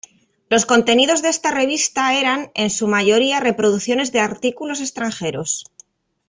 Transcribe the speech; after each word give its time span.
Los 0.49 0.65
contenidos 0.65 1.21
de 1.21 1.29
esta 1.29 1.51
revista 1.51 2.15
eran, 2.15 2.49
en 2.55 2.71
su 2.71 2.87
mayoría, 2.87 3.39
reproducciones 3.39 4.11
de 4.11 4.19
artículos 4.19 4.81
extranjeros. 4.81 5.65